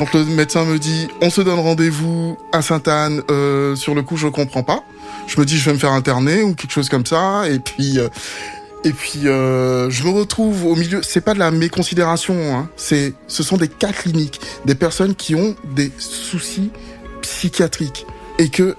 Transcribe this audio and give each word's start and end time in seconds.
Quand 0.00 0.14
le 0.14 0.24
médecin 0.24 0.64
me 0.64 0.78
dit 0.78 1.08
on 1.20 1.28
se 1.28 1.42
donne 1.42 1.58
rendez-vous 1.58 2.38
à 2.52 2.62
Sainte-Anne, 2.62 3.22
euh, 3.30 3.76
sur 3.76 3.94
le 3.94 4.00
coup 4.00 4.16
je 4.16 4.28
comprends 4.28 4.62
pas. 4.62 4.82
Je 5.26 5.38
me 5.38 5.44
dis 5.44 5.58
je 5.58 5.66
vais 5.66 5.74
me 5.74 5.78
faire 5.78 5.92
interner 5.92 6.42
ou 6.42 6.54
quelque 6.54 6.70
chose 6.70 6.88
comme 6.88 7.04
ça, 7.04 7.46
et 7.46 7.58
puis 7.58 7.98
euh, 7.98 8.08
et 8.82 8.94
puis 8.94 9.28
euh, 9.28 9.90
je 9.90 10.02
me 10.04 10.08
retrouve 10.08 10.64
au 10.64 10.74
milieu. 10.74 11.02
C'est 11.02 11.20
pas 11.20 11.34
de 11.34 11.38
la 11.38 11.50
méconsidération, 11.50 12.56
hein, 12.56 12.70
c'est 12.76 13.12
ce 13.26 13.42
sont 13.42 13.58
des 13.58 13.68
cas 13.68 13.92
cliniques, 13.92 14.40
des 14.64 14.74
personnes 14.74 15.14
qui 15.14 15.34
ont 15.34 15.54
des 15.74 15.92
soucis 15.98 16.70
psychiatriques. 17.20 18.06
Et 18.38 18.48
que 18.48 18.76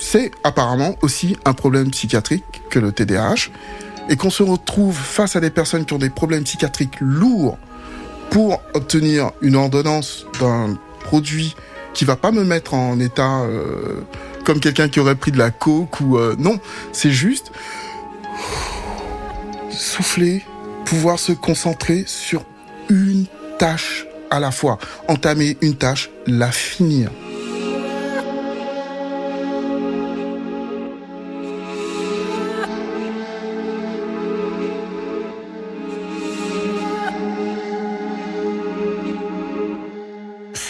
c'est 0.00 0.30
apparemment 0.44 0.94
aussi 1.02 1.36
un 1.44 1.54
problème 1.54 1.90
psychiatrique 1.90 2.44
que 2.70 2.78
le 2.78 2.92
TDAH 2.92 3.50
et 4.08 4.14
qu'on 4.14 4.30
se 4.30 4.44
retrouve 4.44 4.96
face 4.96 5.34
à 5.34 5.40
des 5.40 5.50
personnes 5.50 5.86
qui 5.86 5.94
ont 5.94 5.98
des 5.98 6.10
problèmes 6.10 6.44
psychiatriques 6.44 7.00
lourds 7.00 7.58
pour 8.32 8.62
obtenir 8.72 9.30
une 9.42 9.56
ordonnance 9.56 10.24
d'un 10.40 10.78
produit 11.00 11.54
qui 11.92 12.06
va 12.06 12.16
pas 12.16 12.32
me 12.32 12.44
mettre 12.44 12.72
en 12.72 12.98
état 12.98 13.42
euh, 13.42 14.00
comme 14.44 14.58
quelqu'un 14.58 14.88
qui 14.88 15.00
aurait 15.00 15.16
pris 15.16 15.32
de 15.32 15.38
la 15.38 15.50
coke 15.50 16.00
ou 16.00 16.16
euh, 16.16 16.34
non, 16.38 16.58
c'est 16.92 17.10
juste 17.10 17.52
souffler, 19.70 20.42
pouvoir 20.86 21.18
se 21.18 21.32
concentrer 21.32 22.04
sur 22.06 22.42
une 22.88 23.26
tâche 23.58 24.06
à 24.30 24.40
la 24.40 24.50
fois, 24.50 24.78
entamer 25.08 25.58
une 25.60 25.74
tâche, 25.74 26.08
la 26.26 26.50
finir. 26.50 27.10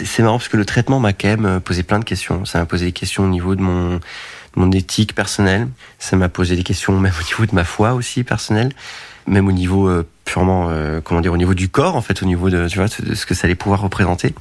C'est 0.04 0.22
marrant 0.22 0.38
parce 0.38 0.48
que 0.48 0.56
le 0.56 0.64
traitement 0.64 1.00
m'a 1.00 1.12
quand 1.12 1.28
même 1.28 1.46
euh, 1.46 1.60
posé 1.60 1.82
plein 1.82 1.98
de 1.98 2.04
questions. 2.04 2.44
Ça 2.44 2.58
m'a 2.58 2.66
posé 2.66 2.86
des 2.86 2.92
questions 2.92 3.24
au 3.24 3.28
niveau 3.28 3.54
de 3.54 3.62
mon, 3.62 4.00
mon 4.56 4.70
éthique 4.72 5.14
personnelle. 5.14 5.68
Ça 5.98 6.16
m'a 6.16 6.28
posé 6.28 6.56
des 6.56 6.62
questions 6.62 6.98
même 6.98 7.12
au 7.18 7.24
niveau 7.24 7.46
de 7.46 7.54
ma 7.54 7.64
foi 7.64 7.94
aussi 7.94 8.24
personnelle. 8.24 8.72
Même 9.26 9.48
au 9.48 9.52
niveau 9.52 9.88
euh, 9.88 10.06
purement, 10.24 10.68
euh, 10.70 11.00
comment 11.02 11.20
dire, 11.20 11.32
au 11.32 11.36
niveau 11.36 11.54
du 11.54 11.68
corps, 11.68 11.96
en 11.96 12.02
fait, 12.02 12.22
au 12.22 12.26
niveau 12.26 12.50
de, 12.50 12.68
tu 12.68 12.78
vois, 12.78 12.88
de 12.88 13.14
ce 13.14 13.26
que 13.26 13.34
ça 13.34 13.46
allait 13.46 13.54
pouvoir 13.54 13.80
représenter. 13.80 14.34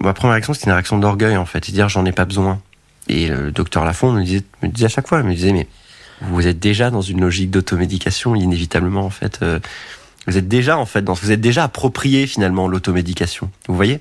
Ma 0.00 0.12
première 0.12 0.34
réaction, 0.34 0.54
c'était 0.54 0.66
une 0.66 0.72
réaction 0.72 0.98
d'orgueil, 0.98 1.36
en 1.36 1.46
fait. 1.46 1.64
C'est 1.64 1.72
dire, 1.72 1.88
j'en 1.88 2.04
ai 2.04 2.12
pas 2.12 2.24
besoin. 2.24 2.60
Et 3.08 3.28
le 3.28 3.50
docteur 3.50 3.84
Lafont 3.84 4.12
me 4.12 4.22
disait, 4.22 4.44
me 4.62 4.68
disait 4.68 4.86
à 4.86 4.90
chaque 4.90 5.08
fois, 5.08 5.20
il 5.20 5.24
me 5.24 5.34
disait, 5.34 5.52
mais 5.52 5.66
vous 6.20 6.46
êtes 6.46 6.60
déjà 6.60 6.90
dans 6.90 7.00
une 7.00 7.20
logique 7.20 7.50
d'automédication, 7.50 8.36
inévitablement, 8.36 9.04
en 9.04 9.10
fait. 9.10 9.44
vous 10.26 10.38
êtes 10.38 10.46
déjà, 10.46 10.78
en 10.78 10.86
fait, 10.86 11.02
dans, 11.02 11.14
vous 11.14 11.32
êtes 11.32 11.40
déjà 11.40 11.64
approprié, 11.64 12.26
finalement, 12.28 12.68
l'automédication. 12.68 13.50
Vous 13.66 13.74
voyez? 13.74 14.00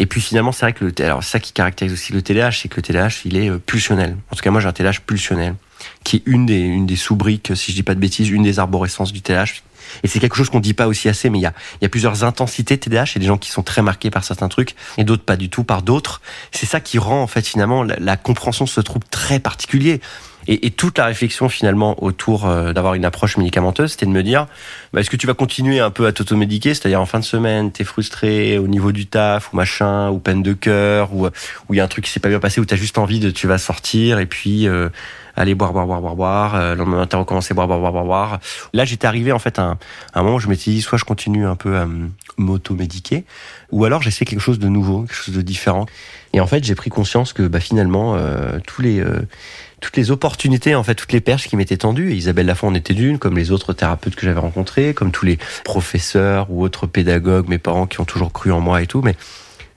Et 0.00 0.06
puis 0.06 0.22
finalement, 0.22 0.50
c'est 0.50 0.64
vrai 0.64 0.72
que 0.72 0.86
le, 0.86 0.94
alors 1.04 1.22
ça 1.22 1.38
qui 1.40 1.52
caractérise 1.52 1.92
aussi 1.92 2.14
le 2.14 2.22
TDAH, 2.22 2.52
c'est 2.52 2.68
que 2.68 2.76
le 2.76 2.82
TDAH, 2.82 3.20
il 3.26 3.36
est 3.36 3.50
euh, 3.50 3.58
pulsionnel. 3.58 4.16
En 4.30 4.34
tout 4.34 4.40
cas, 4.40 4.50
moi, 4.50 4.58
j'ai 4.58 4.66
un 4.66 4.72
TDAH 4.72 5.00
pulsionnel, 5.06 5.56
qui 6.04 6.16
est 6.16 6.22
une 6.24 6.46
des, 6.46 6.58
une 6.58 6.86
des 6.86 6.96
sous-briques, 6.96 7.52
si 7.54 7.72
je 7.72 7.76
dis 7.76 7.82
pas 7.82 7.94
de 7.94 8.00
bêtises, 8.00 8.30
une 8.30 8.42
des 8.42 8.58
arborescences 8.58 9.12
du 9.12 9.20
TDAH. 9.20 9.60
Et 10.02 10.08
c'est 10.08 10.18
quelque 10.18 10.36
chose 10.36 10.48
qu'on 10.48 10.60
dit 10.60 10.72
pas 10.72 10.86
aussi 10.86 11.10
assez, 11.10 11.28
mais 11.28 11.38
il 11.38 11.42
y 11.42 11.46
a, 11.46 11.52
y 11.82 11.84
a 11.84 11.90
plusieurs 11.90 12.24
intensités 12.24 12.78
TDAH. 12.78 13.12
A 13.16 13.18
des 13.18 13.26
gens 13.26 13.36
qui 13.36 13.50
sont 13.50 13.62
très 13.62 13.82
marqués 13.82 14.08
par 14.08 14.24
certains 14.24 14.48
trucs 14.48 14.74
et 14.96 15.04
d'autres 15.04 15.22
pas 15.22 15.36
du 15.36 15.50
tout 15.50 15.64
par 15.64 15.82
d'autres. 15.82 16.22
C'est 16.50 16.64
ça 16.64 16.80
qui 16.80 16.98
rend, 16.98 17.22
en 17.22 17.26
fait, 17.26 17.46
finalement, 17.46 17.82
la, 17.82 17.96
la 17.98 18.16
compréhension 18.16 18.64
de 18.64 18.70
ce 18.70 18.80
trouble 18.80 19.04
très 19.10 19.38
particulier. 19.38 20.00
Et, 20.46 20.66
et, 20.66 20.70
toute 20.70 20.98
la 20.98 21.06
réflexion 21.06 21.48
finalement 21.48 22.02
autour 22.02 22.46
euh, 22.46 22.72
d'avoir 22.72 22.94
une 22.94 23.04
approche 23.04 23.36
médicamenteuse, 23.36 23.92
c'était 23.92 24.06
de 24.06 24.10
me 24.10 24.22
dire, 24.22 24.46
bah, 24.92 25.00
est-ce 25.00 25.10
que 25.10 25.16
tu 25.16 25.26
vas 25.26 25.34
continuer 25.34 25.80
un 25.80 25.90
peu 25.90 26.06
à 26.06 26.12
t'automédiquer, 26.12 26.74
c'est-à-dire 26.74 27.00
en 27.00 27.06
fin 27.06 27.18
de 27.18 27.24
semaine, 27.24 27.70
t'es 27.72 27.84
frustré 27.84 28.58
au 28.58 28.66
niveau 28.66 28.92
du 28.92 29.06
taf 29.06 29.52
ou 29.52 29.56
machin, 29.56 30.10
ou 30.10 30.18
peine 30.18 30.42
de 30.42 30.52
cœur, 30.52 31.14
ou 31.14 31.28
il 31.70 31.76
y 31.76 31.80
a 31.80 31.84
un 31.84 31.88
truc 31.88 32.04
qui 32.04 32.10
s'est 32.10 32.20
pas 32.20 32.28
bien 32.28 32.40
passé, 32.40 32.60
où 32.60 32.64
t'as 32.64 32.76
juste 32.76 32.98
envie 32.98 33.20
de, 33.20 33.30
tu 33.30 33.46
vas 33.46 33.58
sortir 33.58 34.18
et 34.18 34.26
puis 34.26 34.66
euh, 34.66 34.88
aller 35.36 35.54
boire, 35.54 35.72
boire, 35.72 35.86
boire, 35.86 36.00
boire, 36.00 36.16
boire. 36.16 36.54
Euh, 36.54 36.72
le 36.72 36.78
lendemain 36.78 36.98
matin, 36.98 37.18
recommencer 37.18 37.54
boire, 37.54 37.66
boire, 37.66 37.80
boire, 37.80 37.92
boire, 37.92 38.04
boire. 38.04 38.40
Là, 38.72 38.84
j'étais 38.84 39.06
arrivé 39.06 39.32
en 39.32 39.38
fait 39.38 39.58
à 39.58 39.62
un, 39.62 39.78
à 40.14 40.20
un 40.20 40.22
moment 40.22 40.36
où 40.36 40.40
je 40.40 40.48
m'étais 40.48 40.70
dit, 40.70 40.80
soit 40.80 40.98
je 40.98 41.04
continue 41.04 41.46
un 41.46 41.56
peu 41.56 41.76
à 41.76 41.86
m'automédiquer, 42.38 43.24
ou 43.70 43.84
alors 43.84 44.02
j'essaie 44.02 44.24
quelque 44.24 44.40
chose 44.40 44.58
de 44.58 44.68
nouveau, 44.68 45.02
quelque 45.02 45.14
chose 45.14 45.34
de 45.34 45.42
différent. 45.42 45.86
Et 46.32 46.40
en 46.40 46.46
fait, 46.46 46.64
j'ai 46.64 46.74
pris 46.74 46.90
conscience 46.90 47.32
que 47.32 47.42
bah, 47.42 47.60
finalement, 47.60 48.16
tous 48.64 48.82
les 48.82 49.04
toutes 49.80 49.96
les 49.96 50.10
opportunités, 50.10 50.74
en 50.74 50.82
fait, 50.82 50.94
toutes 50.94 51.12
les 51.12 51.20
perches 51.20 51.48
qui 51.48 51.56
m'étaient 51.56 51.76
tendues. 51.76 52.12
Et 52.12 52.16
Isabelle 52.16 52.46
Lafont 52.46 52.68
en 52.68 52.74
était 52.74 52.94
d'une, 52.94 53.18
comme 53.18 53.36
les 53.36 53.50
autres 53.50 53.72
thérapeutes 53.72 54.14
que 54.14 54.26
j'avais 54.26 54.40
rencontrés, 54.40 54.94
comme 54.94 55.10
tous 55.10 55.26
les 55.26 55.38
professeurs 55.64 56.50
ou 56.50 56.62
autres 56.62 56.86
pédagogues, 56.86 57.48
mes 57.48 57.58
parents 57.58 57.86
qui 57.86 58.00
ont 58.00 58.04
toujours 58.04 58.32
cru 58.32 58.52
en 58.52 58.60
moi 58.60 58.82
et 58.82 58.86
tout. 58.86 59.02
Mais 59.02 59.16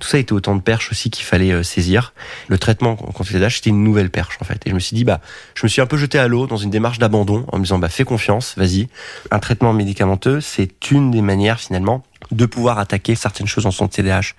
tout 0.03 0.09
ça 0.09 0.17
était 0.17 0.33
autant 0.33 0.55
de 0.55 0.61
perches 0.61 0.91
aussi 0.91 1.09
qu'il 1.09 1.23
fallait 1.23 1.53
euh, 1.53 1.63
saisir. 1.63 2.13
Le 2.49 2.57
traitement 2.57 2.97
contre 2.97 3.31
les 3.31 3.49
c'était 3.49 3.69
une 3.69 3.85
nouvelle 3.85 4.09
perche 4.09 4.37
en 4.41 4.43
fait. 4.43 4.61
Et 4.65 4.69
je 4.69 4.75
me 4.75 4.79
suis 4.79 4.95
dit 4.95 5.05
bah, 5.05 5.21
je 5.55 5.65
me 5.65 5.69
suis 5.69 5.81
un 5.81 5.85
peu 5.85 5.95
jeté 5.95 6.19
à 6.19 6.27
l'eau 6.27 6.45
dans 6.45 6.57
une 6.57 6.69
démarche 6.69 6.99
d'abandon 6.99 7.45
en 7.53 7.57
me 7.57 7.63
disant 7.63 7.79
bah 7.79 7.87
fais 7.87 8.03
confiance, 8.03 8.55
vas-y. 8.57 8.89
Un 9.31 9.39
traitement 9.39 9.71
médicamenteux, 9.71 10.41
c'est 10.41 10.91
une 10.91 11.09
des 11.09 11.21
manières 11.21 11.59
finalement 11.61 12.03
de 12.31 12.45
pouvoir 12.45 12.79
attaquer 12.79 13.15
certaines 13.15 13.47
choses 13.47 13.65
en 13.65 13.71
son 13.71 13.87
TDAH. 13.87 14.33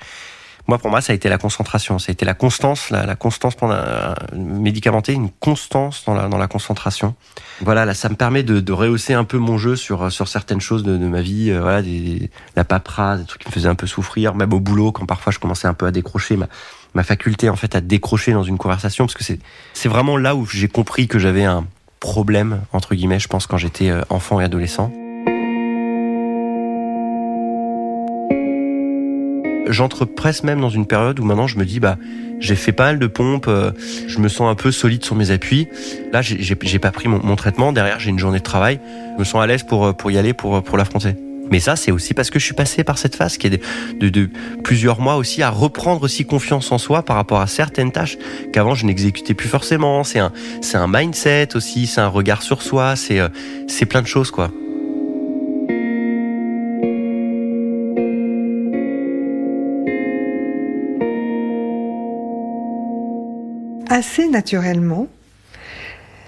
Moi, 0.67 0.79
pour 0.79 0.91
moi, 0.91 1.03
ça 1.03 1.13
a 1.13 1.17
été 1.17 1.29
la 1.29 1.37
concentration, 1.37 1.99
ça 1.99 2.11
a 2.11 2.13
été 2.13 2.25
la 2.25 2.33
constance, 2.33 2.89
la, 2.89 3.05
la 3.05 3.17
constance 3.17 3.55
pendant 3.55 3.75
euh, 3.75 4.15
médicamenté, 4.35 5.13
une 5.13 5.29
constance 5.31 6.05
dans 6.07 6.15
la, 6.15 6.29
dans 6.29 6.39
la 6.39 6.49
concentration. 6.49 7.15
Voilà, 7.61 7.85
là, 7.85 7.93
ça 7.93 8.09
me 8.09 8.15
permet 8.15 8.43
de, 8.43 8.61
de 8.61 8.73
rehausser 8.73 9.13
un 9.13 9.25
peu 9.25 9.37
mon 9.37 9.59
jeu 9.59 9.77
sur 9.77 10.11
sur 10.11 10.27
certaines 10.27 10.63
choses 10.63 10.83
de, 10.83 10.97
de 10.97 11.07
ma 11.07 11.21
vie, 11.21 11.51
euh, 11.51 11.61
voilà, 11.61 11.83
des, 11.83 12.31
la 12.57 12.65
paperasse, 12.65 13.21
des 13.21 13.27
trucs 13.27 13.43
qui 13.43 13.49
me 13.49 13.53
faisaient 13.53 13.69
un 13.69 13.75
peu 13.75 13.87
souffrir, 13.87 14.35
même 14.35 14.55
au 14.55 14.61
boulot, 14.61 14.91
quand 14.91 15.05
parfois 15.05 15.33
je 15.33 15.39
commençais 15.39 15.69
un 15.69 15.75
peu 15.75 15.85
à 15.87 15.91
décrocher 15.91 16.37
ma, 16.39 16.49
ma 16.95 17.03
faculté 17.03 17.51
en 17.51 17.57
fait 17.57 17.77
à 17.77 17.83
décrocher 17.83 18.33
dans 18.33 18.43
une 18.43 18.57
conversation, 18.57 19.05
parce 19.05 19.15
que 19.15 19.25
c'est 19.25 19.41
c'est 19.75 19.91
vraiment 19.91 20.17
là 20.17 20.35
où 20.35 20.47
j'ai 20.47 20.69
compris 20.69 21.09
que 21.09 21.19
j'avais 21.19 21.45
un 21.45 21.67
problème 22.01 22.63
entre 22.73 22.95
guillemets, 22.95 23.21
je 23.21 23.29
pense, 23.29 23.47
quand 23.47 23.59
j'étais 23.59 23.91
euh, 23.91 24.01
enfant 24.09 24.41
et 24.41 24.45
adolescent. 24.45 24.91
J'entre 29.69 30.05
presque 30.05 30.45
même 30.45 30.61
dans 30.61 30.71
une 30.71 30.87
période 30.87 31.19
où 31.21 31.25
maintenant 31.25 31.47
je 31.47 31.59
me 31.59 31.65
dis 31.65 31.81
bah 31.81 31.97
j'ai 32.41 32.57
fait 32.57 32.73
pas 32.73 32.85
mal 32.85 32.99
de 32.99 33.07
pompes, 33.07 33.47
euh, 33.49 33.71
je 34.07 34.19
me 34.19 34.29
sens 34.29 34.51
un 34.51 34.55
peu 34.55 34.71
solide 34.71 35.05
sur 35.05 35.15
mes 35.15 35.31
appuis. 35.31 35.69
Là 36.13 36.21
j'ai 36.23 36.79
pas 36.79 36.91
pris 36.91 37.09
mon, 37.09 37.37
traitement, 37.37 37.73
derrière 37.73 37.99
j'ai 37.99 38.11
une 38.11 38.19
journée 38.19 38.39
de 38.39 38.45
travail, 38.45 38.81
je 39.15 39.21
me 39.21 39.25
sens 39.25 39.43
à 39.43 39.47
l'aise 39.47 39.63
pour 39.63 39.87
euh, 39.87 39.93
pour 39.93 40.11
y 40.11 40.19
aller 40.19 40.33
pour 40.33 40.57
euh, 40.57 40.61
pour 40.61 40.77
l'affronter. 40.77 41.15
Mais 41.51 41.61
ça, 41.61 41.77
c'est 41.77 41.91
aussi 41.91 42.15
parce 42.15 42.31
que 42.31 42.39
je 42.39 42.45
suis 42.47 42.55
passé 42.55 42.85
par 42.85 42.97
cette 42.97 43.17
phase 43.17 43.37
qui 43.37 43.49
est 43.49 43.51
de, 43.51 43.59
de, 44.01 44.09
de, 44.09 44.31
plusieurs 44.63 44.99
mois 44.99 45.17
aussi 45.17 45.43
à 45.43 45.51
reprendre 45.51 46.03
aussi 46.03 46.25
confiance 46.25 46.73
en 46.73 46.79
soi 46.79 47.03
par 47.03 47.17
rapport 47.17 47.39
à 47.39 47.47
certaines 47.47 47.93
tâches 47.93 48.17
qu'avant 48.51 48.75
je 48.75 48.87
n'exécutais 48.87 49.35
plus 49.35 49.49
forcément. 49.49 50.05
C'est 50.05 50.21
un, 50.21 50.33
c'est 50.63 50.79
un 50.79 50.87
mindset 50.89 51.55
aussi, 51.55 51.87
c'est 51.87 52.01
un 52.01 52.09
regard 52.09 52.43
sur 52.43 52.63
soi, 52.63 52.97
c'est, 52.97 53.21
c'est 53.69 53.85
plein 53.85 54.01
de 54.01 54.07
choses 54.07 54.31
quoi. 54.31 54.51
Assez 63.89 64.29
naturellement, 64.29 65.09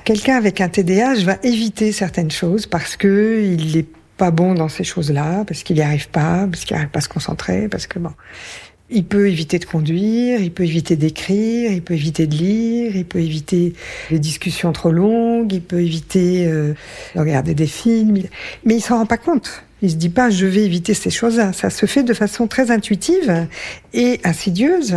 quelqu'un 0.04 0.36
avec 0.36 0.60
un 0.60 0.68
TDAH 0.68 1.24
va 1.24 1.36
éviter 1.42 1.92
certaines 1.92 2.30
choses 2.30 2.66
parce 2.66 2.96
que 2.96 3.42
il 3.42 3.76
n'est 3.76 3.86
pas 4.16 4.30
bon 4.30 4.54
dans 4.54 4.68
ces 4.68 4.84
choses-là, 4.84 5.44
parce 5.44 5.62
qu'il 5.62 5.76
n'y 5.76 5.82
arrive 5.82 6.08
pas, 6.08 6.46
parce 6.50 6.64
qu'il 6.64 6.74
n'arrive 6.74 6.90
pas 6.90 6.98
à 6.98 7.02
se 7.02 7.08
concentrer, 7.08 7.68
parce 7.68 7.86
que 7.86 7.98
bon. 7.98 8.12
Il 8.88 9.04
peut 9.04 9.28
éviter 9.28 9.58
de 9.58 9.64
conduire, 9.64 10.40
il 10.40 10.52
peut 10.52 10.62
éviter 10.62 10.94
d'écrire, 10.94 11.72
il 11.72 11.82
peut 11.82 11.94
éviter 11.94 12.28
de 12.28 12.36
lire, 12.36 12.94
il 12.94 13.04
peut 13.04 13.18
éviter 13.18 13.72
les 14.12 14.20
discussions 14.20 14.72
trop 14.72 14.92
longues, 14.92 15.52
il 15.52 15.60
peut 15.60 15.80
éviter 15.80 16.46
euh, 16.46 16.72
de 17.16 17.20
regarder 17.20 17.54
des 17.54 17.66
films, 17.66 18.22
mais 18.64 18.76
il 18.76 18.80
s'en 18.80 18.98
rend 18.98 19.06
pas 19.06 19.18
compte. 19.18 19.64
Il 19.82 19.90
se 19.90 19.96
dit 19.96 20.08
pas 20.08 20.30
je 20.30 20.46
vais 20.46 20.64
éviter 20.64 20.94
ces 20.94 21.10
choses-là. 21.10 21.52
Ça 21.52 21.68
se 21.68 21.84
fait 21.86 22.04
de 22.04 22.14
façon 22.14 22.46
très 22.46 22.70
intuitive 22.70 23.48
et 23.92 24.20
insidieuse. 24.22 24.96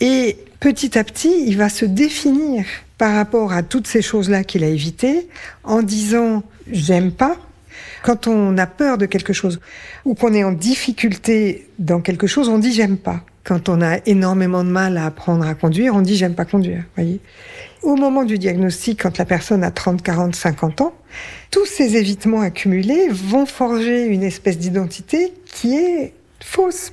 Et 0.00 0.36
petit 0.60 0.98
à 0.98 1.04
petit, 1.04 1.44
il 1.46 1.56
va 1.56 1.68
se 1.68 1.84
définir 1.84 2.64
par 2.98 3.14
rapport 3.14 3.52
à 3.52 3.62
toutes 3.62 3.86
ces 3.86 4.02
choses-là 4.02 4.44
qu'il 4.44 4.64
a 4.64 4.68
évitées 4.68 5.28
en 5.64 5.82
disant 5.82 6.42
j'aime 6.70 7.12
pas. 7.12 7.36
Quand 8.02 8.26
on 8.26 8.56
a 8.58 8.66
peur 8.66 8.98
de 8.98 9.06
quelque 9.06 9.32
chose 9.32 9.60
ou 10.04 10.14
qu'on 10.14 10.32
est 10.34 10.44
en 10.44 10.52
difficulté 10.52 11.68
dans 11.78 12.00
quelque 12.00 12.26
chose, 12.26 12.48
on 12.48 12.58
dit 12.58 12.72
j'aime 12.72 12.96
pas. 12.96 13.24
Quand 13.44 13.68
on 13.68 13.80
a 13.80 13.98
énormément 14.04 14.62
de 14.62 14.68
mal 14.68 14.98
à 14.98 15.06
apprendre 15.06 15.46
à 15.46 15.54
conduire, 15.54 15.94
on 15.94 16.02
dit 16.02 16.16
j'aime 16.16 16.34
pas 16.34 16.44
conduire. 16.44 16.84
Voyez. 16.96 17.20
Au 17.82 17.96
moment 17.96 18.24
du 18.24 18.36
diagnostic, 18.38 19.02
quand 19.02 19.16
la 19.16 19.24
personne 19.24 19.64
a 19.64 19.70
30, 19.70 20.02
40, 20.02 20.36
50 20.36 20.80
ans, 20.82 20.92
tous 21.50 21.64
ces 21.64 21.96
évitements 21.96 22.40
accumulés 22.40 23.08
vont 23.08 23.46
forger 23.46 24.04
une 24.04 24.22
espèce 24.22 24.58
d'identité 24.58 25.32
qui 25.46 25.76
est 25.76 26.12
fausse. 26.40 26.92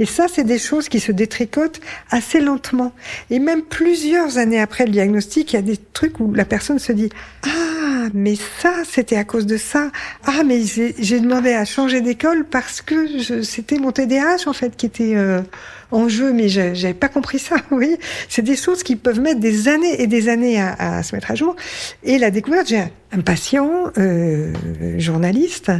Et 0.00 0.06
ça, 0.06 0.28
c'est 0.32 0.44
des 0.44 0.58
choses 0.58 0.88
qui 0.88 0.98
se 0.98 1.12
détricotent 1.12 1.80
assez 2.10 2.40
lentement. 2.40 2.92
Et 3.28 3.38
même 3.38 3.60
plusieurs 3.60 4.38
années 4.38 4.58
après 4.58 4.86
le 4.86 4.92
diagnostic, 4.92 5.52
il 5.52 5.56
y 5.56 5.58
a 5.58 5.62
des 5.62 5.76
trucs 5.76 6.20
où 6.20 6.32
la 6.32 6.46
personne 6.46 6.78
se 6.78 6.92
dit 6.92 7.10
Ah, 7.42 8.08
mais 8.14 8.34
ça, 8.34 8.72
c'était 8.88 9.16
à 9.16 9.24
cause 9.24 9.44
de 9.44 9.58
ça. 9.58 9.90
Ah, 10.24 10.42
mais 10.42 10.62
j'ai 10.64 11.20
demandé 11.20 11.52
à 11.52 11.66
changer 11.66 12.00
d'école 12.00 12.46
parce 12.46 12.80
que 12.80 13.42
c'était 13.42 13.76
mon 13.76 13.92
TDAH 13.92 14.46
en 14.46 14.54
fait 14.54 14.74
qui 14.74 14.86
était 14.86 15.16
euh, 15.16 15.42
en 15.90 16.08
jeu, 16.08 16.32
mais 16.32 16.48
j'avais 16.48 16.94
pas 16.94 17.08
compris 17.08 17.38
ça. 17.38 17.56
Oui, 17.70 17.98
c'est 18.30 18.42
des 18.42 18.56
choses 18.56 18.82
qui 18.82 18.96
peuvent 18.96 19.20
mettre 19.20 19.38
des 19.38 19.68
années 19.68 20.00
et 20.00 20.06
des 20.06 20.30
années 20.30 20.60
à, 20.60 21.02
se 21.02 21.14
mettre 21.14 21.30
à 21.30 21.34
jour. 21.34 21.56
Et 22.04 22.16
la 22.16 22.30
découverte, 22.30 22.68
j'ai 22.68 22.82
un 23.12 23.20
patient 23.20 23.92
euh, 23.98 24.52
journaliste, 24.96 25.70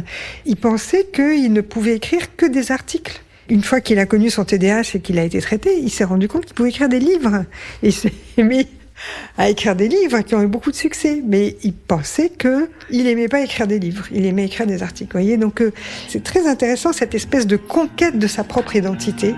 il 0.45 0.57
pensait 0.57 1.07
qu'il 1.11 1.51
ne 1.53 1.61
pouvait 1.61 1.95
écrire 1.95 2.35
que 2.35 2.45
des 2.45 2.71
articles 2.71 3.21
une 3.51 3.63
fois 3.63 3.81
qu'il 3.81 3.99
a 3.99 4.05
connu 4.05 4.29
son 4.29 4.45
TDAH 4.45 4.95
et 4.95 4.99
qu'il 5.01 5.19
a 5.19 5.23
été 5.23 5.41
traité, 5.41 5.77
il 5.77 5.89
s'est 5.89 6.05
rendu 6.05 6.29
compte 6.29 6.45
qu'il 6.45 6.55
pouvait 6.55 6.69
écrire 6.69 6.87
des 6.87 6.99
livres. 6.99 7.43
Il 7.83 7.91
s'est 7.91 8.13
mis 8.37 8.65
à 9.37 9.49
écrire 9.49 9.75
des 9.75 9.89
livres 9.89 10.21
qui 10.21 10.35
ont 10.35 10.41
eu 10.41 10.47
beaucoup 10.47 10.71
de 10.71 10.75
succès. 10.75 11.21
Mais 11.25 11.57
il 11.63 11.73
pensait 11.73 12.29
que 12.29 12.69
il 12.89 13.07
aimait 13.07 13.27
pas 13.27 13.41
écrire 13.41 13.67
des 13.67 13.79
livres, 13.79 14.05
il 14.13 14.25
aimait 14.25 14.45
écrire 14.45 14.67
des 14.67 14.83
articles. 14.83 15.11
Voyez, 15.11 15.35
donc 15.37 15.61
euh, 15.61 15.73
c'est 16.07 16.23
très 16.23 16.47
intéressant 16.47 16.93
cette 16.93 17.13
espèce 17.13 17.45
de 17.45 17.57
conquête 17.57 18.17
de 18.17 18.27
sa 18.27 18.43
propre 18.43 18.75
identité 18.75 19.35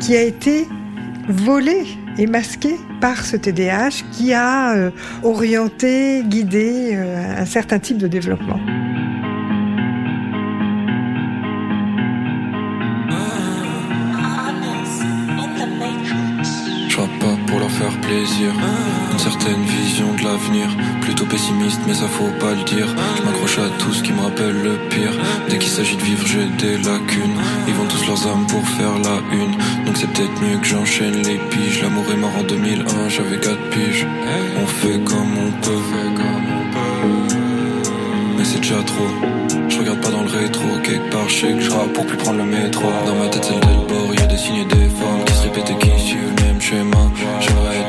qui 0.00 0.16
a 0.16 0.22
été 0.22 0.66
volée 1.28 1.84
et 2.16 2.26
masquée 2.26 2.76
par 3.00 3.26
ce 3.26 3.36
TDAH 3.36 4.04
qui 4.12 4.32
a 4.32 4.74
euh, 4.74 4.90
orienté, 5.22 6.22
guidé 6.24 6.92
euh, 6.94 7.40
un 7.42 7.46
certain 7.46 7.78
type 7.78 7.98
de 7.98 8.08
développement. 8.08 8.60
Plaisir. 18.18 18.52
Une 19.12 19.18
certaine 19.18 19.62
vision 19.62 20.12
de 20.14 20.24
l'avenir, 20.24 20.68
plutôt 21.00 21.24
pessimiste, 21.24 21.80
mais 21.86 21.94
ça 21.94 22.08
faut 22.08 22.32
pas 22.40 22.52
le 22.52 22.64
dire. 22.64 22.88
Je 23.16 23.22
m'accroche 23.22 23.58
à 23.58 23.68
tout 23.78 23.92
ce 23.92 24.02
qui 24.02 24.12
me 24.12 24.20
rappelle 24.20 24.56
le 24.62 24.74
pire. 24.90 25.12
Dès 25.48 25.58
qu'il 25.58 25.70
s'agit 25.70 25.96
de 25.96 26.02
vivre, 26.02 26.26
j'ai 26.26 26.46
des 26.64 26.76
lacunes. 26.78 27.38
Ils 27.68 27.74
vont 27.74 27.86
tous 27.86 28.06
leurs 28.06 28.26
âmes 28.26 28.46
pour 28.46 28.66
faire 28.76 28.94
la 29.04 29.18
une. 29.32 29.52
Donc 29.84 29.96
c'est 29.96 30.10
peut-être 30.12 30.40
mieux 30.42 30.58
que 30.58 30.66
j'enchaîne 30.66 31.22
les 31.22 31.38
piges. 31.50 31.82
L'amour 31.82 32.04
est 32.12 32.16
mort 32.16 32.36
en 32.38 32.42
2001, 32.42 33.08
j'avais 33.08 33.38
4 33.38 33.70
piges. 33.70 34.06
On 34.62 34.66
fait 34.66 34.98
comme 35.04 35.32
on 35.46 35.50
peut. 35.64 35.82
Mais 38.36 38.44
c'est 38.44 38.60
déjà 38.60 38.82
trop. 38.82 39.10
Je 39.68 39.78
regarde 39.78 40.00
pas 40.00 40.10
dans 40.10 40.22
le 40.22 40.30
rétro, 40.30 40.66
quelque 40.82 41.10
part 41.10 41.28
je 41.28 41.40
sais 41.40 41.52
que 41.52 41.60
je 41.60 41.70
pour 41.70 42.06
plus 42.06 42.16
prendre 42.16 42.38
le 42.38 42.44
métro. 42.44 42.84
Dans 43.06 43.14
ma 43.14 43.28
tête 43.28 43.44
c'est 43.44 43.54
le 43.54 43.86
bord, 43.86 44.14
y 44.14 44.22
a 44.22 44.26
des 44.26 44.36
signes 44.36 44.62
et 44.62 44.64
des 44.64 44.88
formes 44.88 45.24
qui 45.24 45.34
se 45.34 45.42
répètent 45.42 45.70
et 45.70 45.78
qui 45.78 45.90
suivent 46.00 46.32
le 46.36 46.42
même 46.44 46.60
schéma. 46.60 46.98
J'aimerais 47.40 47.87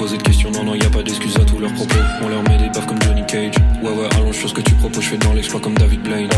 poser 0.00 0.16
de 0.16 0.22
questions. 0.22 0.50
Non, 0.50 0.64
non, 0.64 0.74
y 0.74 0.82
a 0.82 0.88
pas 0.88 1.02
d'excuses 1.02 1.36
à 1.36 1.44
tous 1.44 1.58
leurs 1.58 1.74
propos. 1.74 1.98
On 2.22 2.28
leur 2.28 2.42
met 2.44 2.56
des 2.56 2.70
baffes 2.70 2.86
comme 2.86 3.02
Johnny 3.02 3.22
Cage. 3.26 3.54
Ouais, 3.82 3.90
ouais, 3.90 4.08
allons, 4.16 4.32
je 4.32 4.46
ce 4.46 4.54
que 4.54 4.62
tu 4.62 4.74
proposes, 4.76 5.04
je 5.04 5.10
fais 5.10 5.18
dans 5.18 5.34
l'exploit 5.34 5.60
comme 5.60 5.76
David 5.76 6.00
Blaine. 6.00 6.29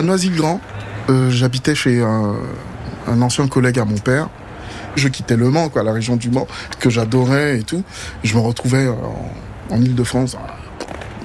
À 0.00 0.02
Noisy-le-Grand, 0.02 0.62
euh, 1.10 1.28
j'habitais 1.30 1.74
chez 1.74 2.00
un, 2.00 2.34
ancien 3.20 3.46
collègue 3.48 3.78
à 3.78 3.84
mon 3.84 3.98
père. 3.98 4.30
Je 4.96 5.08
quittais 5.08 5.36
Le 5.36 5.50
Mans, 5.50 5.68
quoi, 5.68 5.82
la 5.82 5.92
région 5.92 6.16
du 6.16 6.30
Mans, 6.30 6.48
que 6.78 6.88
j'adorais 6.88 7.58
et 7.58 7.64
tout. 7.64 7.84
Je 8.24 8.34
me 8.34 8.40
retrouvais 8.40 8.86
euh, 8.86 8.94
en, 9.68 9.78
Ile-de-France, 9.78 10.38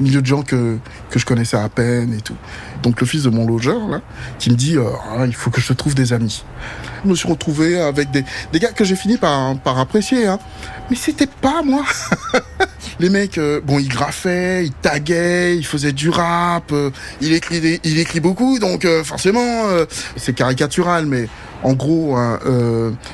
milieu 0.01 0.22
de 0.22 0.25
gens 0.25 0.42
que, 0.42 0.77
je 1.16 1.24
connaissais 1.24 1.56
à 1.56 1.69
peine 1.69 2.13
et 2.13 2.19
tout. 2.19 2.36
Donc 2.83 3.00
le 3.00 3.07
fils 3.07 3.24
de 3.24 3.30
mon 3.30 3.48
logeur, 3.48 4.01
qui 4.39 4.50
me 4.50 4.56
dit, 4.56 4.75
ah, 4.78 5.25
il 5.25 5.33
faut 5.33 5.51
que 5.51 5.62
je 5.62 5.71
trouve 5.71 5.95
des 5.95 6.12
amis. 6.12 6.44
Je 7.06 7.10
me 7.10 7.16
suis 7.16 7.30
retrouvé 7.30 7.80
avec 7.80 8.12
des, 8.12 8.25
gars 8.60 8.74
que 8.74 8.83
j'ai 8.83 8.98
fini 8.98 9.16
par, 9.16 9.56
par 9.60 9.80
apprécier, 9.80 10.28
hein. 10.28 10.38
Mais 10.89 10.98
c'était 10.98 11.28
pas 11.28 11.63
moi. 11.63 11.86
les 13.00 13.09
mecs, 13.09 13.38
euh, 13.38 13.59
bon, 13.62 13.80
ils 13.80 13.88
graffaient, 13.88 14.65
ils 14.65 14.74
taguaient, 14.74 15.57
ils 15.57 15.65
faisaient 15.65 15.92
du 15.92 16.09
rap, 16.09 16.71
euh, 16.71 16.92
il 17.21 17.33
écrit, 17.33 17.80
il 17.83 18.00
écrit 18.00 18.19
beaucoup, 18.19 18.59
donc 18.59 18.86
euh, 18.86 19.03
forcément, 19.03 19.63
c'est 20.15 20.33
caricatural, 20.33 21.06
mais 21.06 21.27
en 21.63 21.74
gros, 21.74 22.15
hein, 22.15 22.39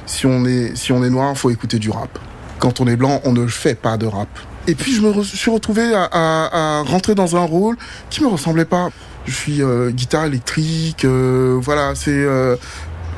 si 0.05 0.25
on 0.25 0.45
est, 0.45 0.75
si 0.75 0.91
on 0.91 1.03
est 1.03 1.09
noir, 1.09 1.35
faut 1.37 1.49
écouter 1.49 1.79
du 1.79 1.89
rap. 1.89 2.19
Quand 2.59 2.79
on 2.79 2.87
est 2.87 2.95
blanc, 2.95 3.21
on 3.23 3.31
ne 3.31 3.47
fait 3.47 3.75
pas 3.75 3.97
de 3.97 4.05
rap. 4.05 4.29
Et 4.67 4.75
puis 4.75 4.93
je 4.93 5.01
me 5.01 5.23
suis 5.23 5.49
retrouvé 5.49 5.93
à, 5.95 6.09
à, 6.11 6.81
rentrer 6.83 7.15
dans 7.15 7.35
un 7.35 7.43
rôle 7.43 7.77
qui 8.11 8.21
me 8.21 8.27
ressemblait 8.27 8.65
pas. 8.65 8.89
Je 9.25 9.33
suis 9.33 9.61
guitare 9.89 10.25
électrique, 10.25 11.05
voilà, 11.05 11.93
c'est 11.95 12.25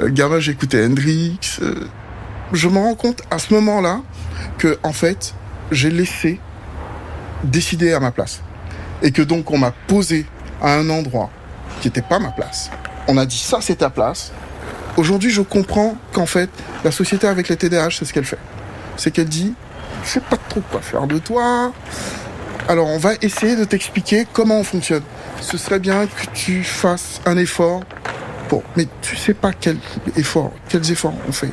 gamin, 0.02 0.40
j'écoutais 0.40 0.86
Hendrix. 0.86 1.60
je 2.54 2.68
me 2.68 2.78
rends 2.78 2.96
compte 2.96 3.22
à 3.32 3.40
ce 3.40 3.54
moment-là 3.54 4.02
que 4.58 4.78
en 4.84 4.94
fait, 4.94 5.34
j'ai 5.72 5.90
laissé 5.90 6.40
décider 7.44 7.94
à 7.94 8.00
ma 8.00 8.12
place. 8.12 8.42
Et 9.02 9.12
que 9.12 9.22
donc 9.22 9.52
on 9.52 9.58
m'a 9.58 9.72
posé 9.88 10.26
à 10.62 10.74
un 10.74 10.90
endroit 10.90 11.30
qui 11.82 11.88
n'était 11.88 12.02
pas 12.02 12.20
ma 12.20 12.32
place. 12.32 12.70
On 13.08 13.18
a 13.18 13.26
dit 13.26 13.38
ça 13.38 13.60
c'est 13.62 13.78
ta 13.78 13.90
place. 13.90 14.32
Aujourd'hui 14.98 15.32
je 15.32 15.42
comprends 15.42 15.96
qu'en 16.14 16.26
fait 16.26 16.50
la 16.84 16.92
société 16.92 17.28
avec 17.28 17.50
les 17.50 17.58
TDAH 17.58 17.92
c'est 18.00 18.06
ce 18.06 18.14
qu'elle 18.14 18.26
fait. 18.26 18.40
C'est 18.96 19.12
qu'elle 19.12 19.30
dit 19.30 19.54
je 20.04 20.10
sais 20.10 20.20
pas 20.20 20.38
trop 20.38 20.62
quoi 20.62 20.82
faire 20.82 21.08
de 21.08 21.18
toi. 21.18 21.74
Alors 22.68 22.88
on 22.88 22.98
va 22.98 23.12
essayer 23.22 23.56
de 23.56 23.66
t'expliquer 23.66 24.26
comment 24.32 24.60
on 24.60 24.64
fonctionne. 24.64 25.04
Ce 25.42 25.58
serait 25.58 25.80
bien 25.80 26.06
que 26.08 26.26
tu 26.34 26.64
fasses 26.64 27.20
un 27.26 27.38
effort. 27.38 27.82
Bon, 28.50 28.64
mais 28.78 28.88
tu 29.02 29.16
sais 29.18 29.34
pas 29.34 29.52
quel 29.52 29.78
effort, 30.16 30.52
quels 30.70 30.90
efforts 30.92 31.14
on 31.28 31.32
fait. 31.32 31.52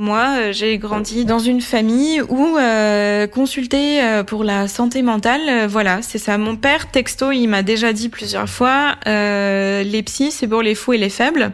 Moi, 0.00 0.28
euh, 0.38 0.52
j'ai 0.54 0.78
grandi 0.78 1.26
dans 1.26 1.40
une 1.40 1.60
famille 1.60 2.22
où 2.22 2.56
euh, 2.56 3.26
consulter 3.26 4.02
euh, 4.02 4.24
pour 4.24 4.44
la 4.44 4.66
santé 4.66 5.02
mentale, 5.02 5.42
euh, 5.46 5.66
voilà, 5.66 6.00
c'est 6.00 6.16
ça. 6.16 6.38
Mon 6.38 6.56
père, 6.56 6.90
texto, 6.90 7.32
il 7.32 7.48
m'a 7.48 7.62
déjà 7.62 7.92
dit 7.92 8.08
plusieurs 8.08 8.48
fois, 8.48 8.94
les 9.04 10.02
psys, 10.06 10.30
c'est 10.30 10.48
pour 10.48 10.62
les 10.62 10.74
fous 10.74 10.94
et 10.94 10.96
les 10.96 11.10
faibles. 11.10 11.52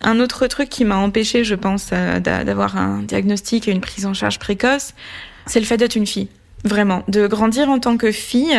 Un 0.00 0.18
autre 0.18 0.48
truc 0.48 0.68
qui 0.68 0.84
m'a 0.84 0.96
empêché, 0.96 1.44
je 1.44 1.54
pense, 1.54 1.90
d'avoir 1.90 2.76
un 2.76 3.02
diagnostic 3.02 3.68
et 3.68 3.70
une 3.70 3.80
prise 3.80 4.04
en 4.04 4.14
charge 4.14 4.40
précoce, 4.40 4.92
c'est 5.46 5.60
le 5.60 5.66
fait 5.66 5.76
d'être 5.76 5.94
une 5.94 6.08
fille. 6.08 6.26
Vraiment, 6.64 7.04
de 7.06 7.28
grandir 7.28 7.70
en 7.70 7.78
tant 7.78 7.96
que 7.96 8.10
fille, 8.10 8.58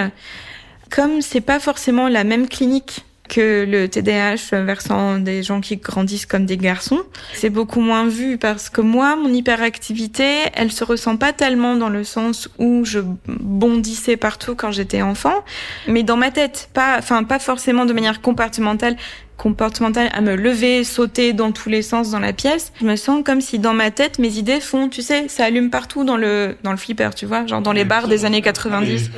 comme 0.90 1.22
c'est 1.22 1.42
pas 1.42 1.60
forcément 1.60 2.08
la 2.08 2.24
même 2.24 2.48
clinique 2.48 3.04
que 3.28 3.66
le 3.68 3.88
TDAH 3.88 4.64
versant 4.64 5.20
des 5.20 5.44
gens 5.44 5.62
qui 5.62 5.78
grandissent 5.78 6.26
comme 6.26 6.46
des 6.46 6.58
garçons. 6.58 7.02
C'est 7.34 7.50
beaucoup 7.50 7.82
moins 7.82 8.08
vu 8.08 8.38
parce 8.38 8.70
que 8.70 8.82
moi, 8.82 9.16
mon 9.16 9.30
hyperactivité, 9.30 10.44
elle 10.54 10.72
se 10.72 10.84
ressent 10.84 11.18
pas 11.18 11.34
tellement 11.34 11.76
dans 11.76 11.90
le 11.90 12.04
sens 12.04 12.50
où 12.58 12.86
je 12.86 13.00
bondissais 13.28 14.18
partout 14.18 14.56
quand 14.56 14.72
j'étais 14.72 15.02
enfant, 15.02 15.44
mais 15.88 16.04
dans 16.04 16.18
ma 16.18 16.32
tête, 16.32 16.70
pas, 16.74 16.98
enfin, 16.98 17.24
pas 17.24 17.40
forcément 17.40 17.86
de 17.86 17.94
manière 17.94 18.22
comportementale, 18.22 18.96
comportementale 19.38 20.10
à 20.14 20.22
me 20.22 20.36
lever, 20.36 20.84
sauter 20.84 21.34
dans 21.34 21.52
tous 21.52 21.70
les 21.70 21.82
sens 21.82 22.12
dans 22.12 22.20
la 22.20 22.34
pièce. 22.34 22.72
Je 22.80 22.86
me 22.86 22.96
sens 22.96 23.24
comme 23.24 23.42
si 23.42 23.60
dans 23.60 23.74
ma 23.74 23.92
tête, 23.92 24.20
mes 24.20 24.38
idées 24.38 24.60
font, 24.60 24.90
tu 24.90 25.02
sais, 25.02 25.28
ça 25.28 25.46
allume 25.46 25.70
partout 25.70 26.04
dans 26.04 26.18
le, 26.18 26.56
dans 26.64 26.72
le 26.72 26.78
flipper, 26.78 27.10
tu 27.16 27.26
vois, 27.26 27.46
genre 27.46 27.62
dans 27.62 27.74
les 27.74 27.86
bars 27.86 28.08
des 28.08 28.26
années 28.26 28.42
90. 28.42 29.12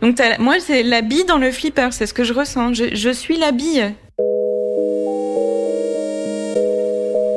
Donc 0.00 0.20
moi, 0.38 0.56
c'est 0.60 0.82
la 0.82 1.02
bille 1.02 1.24
dans 1.24 1.38
le 1.38 1.50
flipper, 1.50 1.88
c'est 1.92 2.06
ce 2.06 2.14
que 2.14 2.24
je 2.24 2.32
ressens. 2.32 2.74
Je, 2.74 2.94
je 2.94 3.10
suis 3.10 3.36
la 3.36 3.52
bille. 3.52 3.94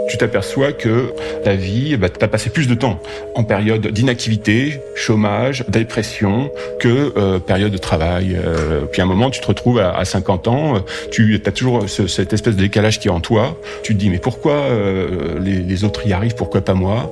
Tu 0.07 0.17
t'aperçois 0.17 0.71
que 0.73 1.13
ta 1.43 1.53
vie, 1.53 1.97
bah, 1.97 2.09
tu 2.09 2.23
as 2.23 2.27
passé 2.27 2.49
plus 2.49 2.67
de 2.67 2.75
temps 2.75 2.99
en 3.35 3.43
période 3.43 3.87
d'inactivité, 3.87 4.81
chômage, 4.95 5.65
dépression, 5.67 6.51
que 6.79 7.13
euh, 7.17 7.39
période 7.39 7.71
de 7.71 7.77
travail. 7.77 8.35
Euh, 8.35 8.81
puis 8.91 9.01
à 9.01 9.05
un 9.05 9.07
moment, 9.07 9.29
tu 9.29 9.41
te 9.41 9.47
retrouves 9.47 9.79
à, 9.79 10.03
50 10.05 10.47
ans, 10.47 10.75
euh, 10.75 10.79
tu 11.11 11.41
as 11.45 11.51
toujours 11.51 11.89
cette 11.89 12.33
espèce 12.33 12.55
de 12.55 12.61
décalage 12.61 12.99
qui 12.99 13.07
est 13.07 13.11
en 13.11 13.19
toi. 13.19 13.57
Tu 13.83 13.93
te 13.93 13.99
dis, 13.99 14.09
mais 14.09 14.19
pourquoi 14.19 14.53
euh, 14.53 15.39
les, 15.39 15.57
les, 15.57 15.83
autres 15.83 16.07
y 16.07 16.13
arrivent, 16.13 16.35
pourquoi 16.35 16.61
pas 16.61 16.73
moi? 16.73 17.11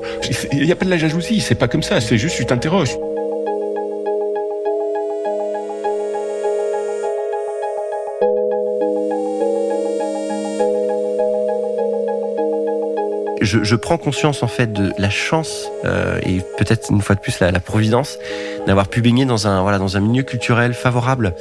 Il 0.53 0.65
n'y 0.65 0.71
a 0.71 0.75
pas 0.75 0.85
de 0.85 0.89
la 0.89 0.97
jalousie, 0.97 1.41
c'est 1.41 1.55
pas 1.55 1.67
comme 1.67 1.83
ça, 1.83 2.01
c'est 2.01 2.17
juste 2.17 2.37
tu 2.37 2.45
t'interroges. 2.45 2.95
Je, 13.63 13.75
prends 13.75 13.97
conscience 13.97 14.43
en 14.43 14.47
fait 14.47 14.71
de 14.71 14.91
la 14.97 15.09
chance 15.09 15.67
euh, 15.83 16.19
et 16.23 16.41
peut-être 16.57 16.91
une 16.91 17.01
fois 17.01 17.15
de 17.15 17.21
plus 17.21 17.39
la, 17.39 17.51
la 17.51 17.59
providence 17.59 18.17
d'avoir 18.67 18.87
pu 18.87 19.01
baigner 19.01 19.25
dans 19.25 19.47
un 19.47 19.61
voilà 19.61 19.77
dans 19.77 19.97
un 19.97 19.99
milieu 19.99 20.23
culturel 20.23 20.73
favorable. 20.73 21.33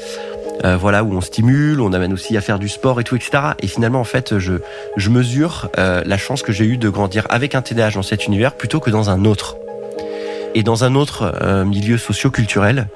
Euh, 0.65 0.77
voilà 0.77 1.03
où 1.03 1.13
on 1.13 1.21
stimule, 1.21 1.81
on 1.81 1.93
amène 1.93 2.13
aussi 2.13 2.37
à 2.37 2.41
faire 2.41 2.61
du 2.61 2.69
sport 2.69 3.01
et 3.01 3.05
tout, 3.05 3.17
etc. 3.17 3.43
Et 3.61 3.67
finalement, 3.67 4.01
en 4.01 4.05
fait, 4.05 4.39
je, 4.39 4.55
je 4.97 5.11
mesure 5.11 5.69
euh, 5.79 6.03
la 6.07 6.17
chance 6.17 6.43
que 6.43 6.53
j'ai 6.53 6.65
eue 6.65 6.77
de 6.77 6.89
grandir 6.89 7.27
avec 7.29 7.57
un 7.57 7.63
TDAH 7.63 7.91
dans 7.91 8.03
cet 8.03 8.27
univers 8.27 8.53
plutôt 8.53 8.79
que 8.79 8.91
dans 8.91 9.11
un 9.11 9.25
autre. 9.25 9.57
Et 10.55 10.63
dans 10.63 10.85
un 10.85 10.95
autre 10.95 11.65
milieu 11.65 11.99
socio-culturel, 11.99 12.87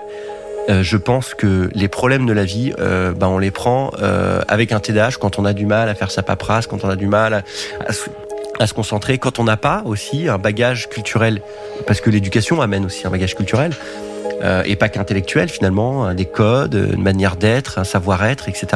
je 0.69 0.97
pense 0.97 1.35
que 1.35 1.69
les 1.75 1.89
problèmes 1.89 2.25
de 2.25 2.33
la 2.33 2.45
vie, 2.45 2.73
ben 2.79 3.27
on 3.27 3.39
les 3.39 3.51
prend 3.51 3.91
avec 4.47 4.71
un 4.71 4.79
TDAH 4.79 5.17
quand 5.19 5.41
on 5.41 5.45
a 5.45 5.53
du 5.53 5.67
mal 5.67 5.89
à 5.89 5.97
faire 5.97 6.13
sa 6.13 6.23
paperasse, 6.23 6.69
quand 6.69 6.85
on 6.85 6.89
a 6.89 6.95
du 6.95 7.09
mal 7.09 7.35
à, 7.35 7.43
à, 7.85 7.93
à 8.59 8.67
se 8.67 8.75
concentrer 8.75 9.19
quand 9.19 9.39
on 9.39 9.45
n'a 9.45 9.57
pas 9.57 9.83
aussi 9.85 10.29
un 10.29 10.39
bagage 10.39 10.89
culturel, 10.89 11.43
parce 11.87 12.01
que 12.01 12.11
l'éducation 12.11 12.61
amène 12.61 12.85
aussi 12.85 13.07
un 13.07 13.11
bagage 13.11 13.35
culturel, 13.35 13.73
euh, 14.43 14.63
et 14.67 14.77
pas 14.77 14.89
qu'intellectuel 14.89 15.49
finalement, 15.49 16.15
des 16.15 16.25
codes, 16.25 16.91
une 16.95 17.03
manière 17.03 17.37
d'être, 17.37 17.79
un 17.79 17.85
savoir-être, 17.85 18.49
etc. 18.49 18.67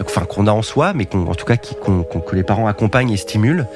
Enfin 0.00 0.24
qu'on 0.24 0.46
a 0.46 0.52
en 0.52 0.62
soi, 0.62 0.92
mais 0.92 1.06
qu'on, 1.06 1.26
en 1.26 1.34
tout 1.34 1.44
cas 1.44 1.56
qu'on, 1.56 2.02
que 2.02 2.36
les 2.36 2.44
parents 2.44 2.68
accompagnent 2.68 3.10
et 3.10 3.16
stimulent. 3.16 3.66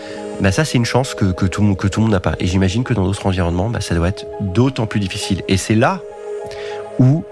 Ben 0.40 0.52
ça 0.52 0.64
c'est 0.64 0.78
une 0.78 0.84
chance 0.84 1.14
que, 1.14 1.26
que, 1.32 1.46
tout, 1.46 1.75
que 1.75 1.88
tout 1.88 2.00
le 2.00 2.04
monde 2.04 2.12
n'a 2.12 2.20
pas. 2.20 2.34
Et 2.38 2.46
j'imagine 2.46 2.84
que 2.84 2.94
dans 2.94 3.04
d'autres 3.04 3.26
environnements, 3.26 3.70
ben 3.70 3.80
ça 3.80 3.94
doit 3.94 4.08
être 4.08 4.26
d'autant 4.40 4.87
plus 4.87 5.00
difficile. 5.00 5.42
Et 5.49 5.56
c'est 5.56 5.75
là 5.75 6.00
où 6.99 7.25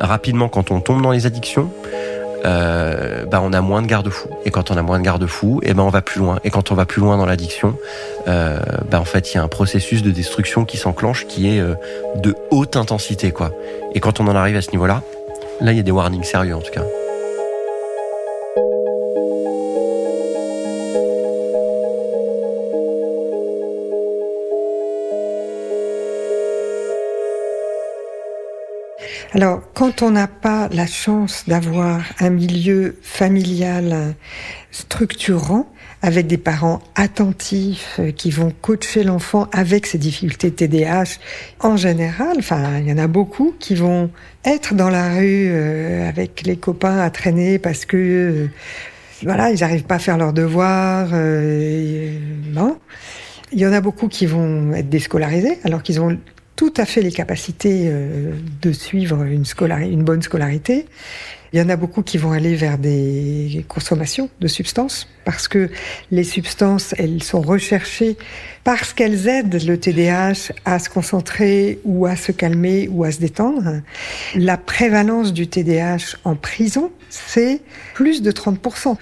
rapidement 0.00 0.48
quand 0.48 0.70
on 0.70 0.80
tombe 0.80 1.02
dans 1.02 1.12
les 1.12 1.26
addictions, 1.26 1.70
euh, 2.44 3.24
bah 3.24 3.40
on 3.42 3.52
a 3.52 3.60
moins 3.60 3.82
de 3.82 3.86
garde-fous. 3.86 4.28
Et 4.44 4.50
quand 4.50 4.70
on 4.70 4.76
a 4.76 4.82
moins 4.82 4.98
de 4.98 5.04
garde-fous, 5.04 5.60
et 5.62 5.70
eh 5.70 5.74
ben 5.74 5.82
on 5.82 5.88
va 5.88 6.02
plus 6.02 6.20
loin. 6.20 6.38
Et 6.44 6.50
quand 6.50 6.70
on 6.70 6.74
va 6.74 6.84
plus 6.84 7.00
loin 7.00 7.16
dans 7.16 7.26
l'addiction, 7.26 7.74
euh, 8.28 8.58
bah 8.90 9.00
en 9.00 9.04
fait 9.04 9.32
il 9.32 9.36
y 9.36 9.38
a 9.38 9.42
un 9.42 9.48
processus 9.48 10.02
de 10.02 10.10
destruction 10.10 10.64
qui 10.64 10.76
s'enclenche 10.76 11.26
qui 11.26 11.48
est 11.48 11.60
euh, 11.60 11.74
de 12.16 12.34
haute 12.50 12.76
intensité 12.76 13.30
quoi. 13.30 13.50
Et 13.94 14.00
quand 14.00 14.20
on 14.20 14.28
en 14.28 14.36
arrive 14.36 14.56
à 14.56 14.62
ce 14.62 14.70
niveau-là, 14.70 15.02
là 15.60 15.72
il 15.72 15.76
y 15.76 15.80
a 15.80 15.84
des 15.84 15.92
warnings 15.92 16.24
sérieux 16.24 16.54
en 16.54 16.60
tout 16.60 16.72
cas. 16.72 16.82
Alors, 29.36 29.60
quand 29.74 30.00
on 30.00 30.12
n'a 30.12 30.28
pas 30.28 30.70
la 30.72 30.86
chance 30.86 31.44
d'avoir 31.46 32.00
un 32.20 32.30
milieu 32.30 32.96
familial 33.02 34.14
structurant, 34.70 35.70
avec 36.00 36.26
des 36.26 36.38
parents 36.38 36.80
attentifs 36.94 37.96
euh, 37.98 38.12
qui 38.12 38.30
vont 38.30 38.50
coacher 38.62 39.04
l'enfant 39.04 39.46
avec 39.52 39.84
ses 39.84 39.98
difficultés 39.98 40.50
TDAH 40.52 41.18
en 41.60 41.76
général, 41.76 42.36
enfin, 42.38 42.78
il 42.78 42.88
y 42.88 42.92
en 42.94 42.96
a 42.96 43.08
beaucoup 43.08 43.54
qui 43.58 43.74
vont 43.74 44.08
être 44.46 44.72
dans 44.72 44.88
la 44.88 45.16
rue 45.16 45.48
euh, 45.50 46.08
avec 46.08 46.46
les 46.46 46.56
copains 46.56 46.98
à 47.00 47.10
traîner 47.10 47.58
parce 47.58 47.84
que 47.84 47.96
euh, 47.98 48.46
voilà, 49.22 49.50
ils 49.50 49.60
n'arrivent 49.60 49.84
pas 49.84 49.96
à 49.96 49.98
faire 49.98 50.16
leurs 50.16 50.32
devoirs. 50.32 51.08
non. 51.10 52.78
Il 53.52 53.58
y 53.58 53.66
en 53.66 53.72
a 53.74 53.82
beaucoup 53.82 54.08
qui 54.08 54.24
vont 54.24 54.72
être 54.72 54.88
déscolarisés 54.88 55.58
alors 55.62 55.82
qu'ils 55.82 56.00
ont 56.00 56.18
tout 56.56 56.72
à 56.76 56.86
fait 56.86 57.02
les 57.02 57.12
capacités 57.12 57.84
euh, 57.86 58.32
de 58.62 58.72
suivre 58.72 59.22
une, 59.22 59.44
une 59.82 60.02
bonne 60.02 60.22
scolarité. 60.22 60.86
Il 61.52 61.60
y 61.60 61.62
en 61.62 61.68
a 61.68 61.76
beaucoup 61.76 62.02
qui 62.02 62.18
vont 62.18 62.32
aller 62.32 62.56
vers 62.56 62.76
des 62.76 63.64
consommations 63.68 64.28
de 64.40 64.48
substances 64.48 65.08
parce 65.24 65.48
que 65.48 65.70
les 66.10 66.24
substances, 66.24 66.94
elles 66.98 67.22
sont 67.22 67.40
recherchées 67.40 68.16
parce 68.64 68.92
qu'elles 68.92 69.28
aident 69.28 69.62
le 69.64 69.78
TDAH 69.78 70.52
à 70.64 70.78
se 70.78 70.88
concentrer 70.88 71.78
ou 71.84 72.06
à 72.06 72.16
se 72.16 72.32
calmer 72.32 72.88
ou 72.90 73.04
à 73.04 73.12
se 73.12 73.20
détendre. 73.20 73.80
La 74.34 74.56
prévalence 74.56 75.32
du 75.32 75.46
TDAH 75.46 76.16
en 76.24 76.34
prison, 76.34 76.90
c'est 77.10 77.60
plus 77.94 78.22
de 78.22 78.32
30%. 78.32 78.96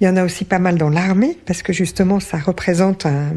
Il 0.00 0.06
y 0.06 0.08
en 0.08 0.16
a 0.16 0.24
aussi 0.24 0.44
pas 0.44 0.58
mal 0.58 0.76
dans 0.76 0.90
l'armée 0.90 1.38
parce 1.46 1.62
que 1.62 1.72
justement, 1.72 2.20
ça 2.20 2.36
représente 2.36 3.06
un, 3.06 3.32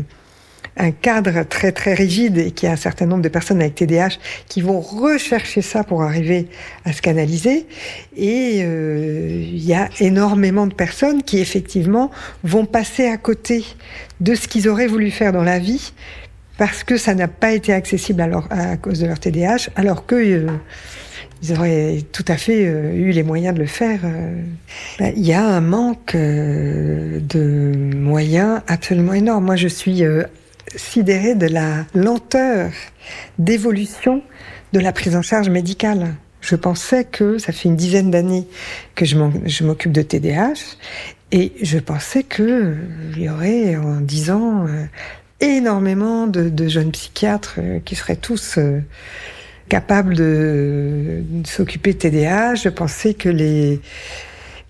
un 0.80 0.92
cadre 0.92 1.44
très 1.44 1.72
très 1.74 1.94
rigide 1.94 2.38
et 2.38 2.52
qu'il 2.52 2.68
y 2.68 2.70
a 2.70 2.74
un 2.74 2.78
certain 2.78 3.06
nombre 3.06 3.22
de 3.22 3.30
personnes 3.30 3.60
avec 3.60 3.76
TDAH 3.76 4.18
qui 4.48 4.62
vont 4.62 4.80
rechercher 4.80 5.62
ça 5.62 5.84
pour 5.84 6.04
arriver 6.04 6.48
à 6.86 6.94
se 6.94 7.02
canaliser. 7.02 7.68
Et 8.16 8.62
euh, 8.64 9.44
il 9.46 9.64
y 9.64 9.74
a 9.74 9.90
énormément 10.00 10.68
de 10.68 10.74
personnes 10.74 11.22
qui 11.22 11.40
effectivement 11.40 12.10
vont 12.44 12.66
passer 12.66 13.08
à 13.08 13.18
côté 13.18 13.66
de 14.22 14.34
ce 14.36 14.48
qu'ils 14.48 14.70
auraient 14.70 14.88
voulu 14.88 15.12
faire 15.12 15.34
dans 15.34 15.44
la 15.44 15.60
vie 15.60 15.92
parce 16.58 16.84
que 16.84 16.98
ça 16.98 17.14
n'a 17.14 17.28
pas 17.28 17.52
été 17.52 17.74
accessible 17.74 18.22
à, 18.50 18.78
cause 18.78 19.00
de 19.00 19.08
leur 19.08 19.20
TDAH, 19.20 19.70
alors 19.76 20.06
que 20.06 20.16
euh, 20.16 20.48
ils 21.42 21.54
auraient 21.54 22.04
tout 22.12 22.26
à 22.28 22.36
fait 22.36 22.66
euh, 22.66 22.94
eu 22.94 23.12
les 23.12 23.24
moyens 23.24 23.54
de 23.54 23.60
le 23.60 23.66
faire. 23.66 24.00
Ben, 25.00 25.14
il 25.16 25.26
y 25.26 25.34
a 25.34 25.46
un 25.46 25.62
manque 25.62 26.16
de 26.16 27.96
moyens 27.96 28.62
absolument 28.68 29.14
énorme. 29.14 29.46
Moi, 29.46 29.56
je 29.56 29.70
suis 29.70 30.04
de 30.76 31.48
la 31.48 31.86
lenteur 31.96 32.72
d'évolution 33.38 34.22
de 34.74 34.80
la 34.80 34.92
prise 34.92 35.16
en 35.16 35.22
charge 35.22 35.50
médicale. 35.50 36.16
Je 36.42 36.56
pensais 36.56 37.04
que 37.04 37.38
ça 37.38 37.52
fait 37.52 37.70
une 37.70 37.76
dizaine 37.76 38.12
d'années 38.12 38.48
que 38.96 39.06
je 39.06 39.64
m'occupe 39.64 39.92
de 39.92 40.02
TDAH 40.02 40.78
et 41.32 41.54
je 41.62 41.78
pensais 41.80 42.24
que 42.24 42.76
il 43.16 43.24
y 43.24 43.30
aurait 43.30 43.76
en 43.76 44.02
dix 44.02 44.32
ans 44.32 44.66
euh, 44.68 44.86
énormément 45.42 46.28
de, 46.28 46.68
jeunes 46.68 46.92
psychiatres 46.92 47.56
euh, 47.60 47.80
qui 47.84 47.96
seraient 47.96 48.16
tous 48.16 48.58
euh, 48.58 48.80
capables 49.68 50.16
de, 50.16 51.22
de 51.30 51.48
s'occuper 51.48 51.94
de 51.94 52.00
TDAH. 52.00 52.56
Je 52.56 52.70
pensais 52.70 53.14
que 53.14 53.30
les 53.30 53.82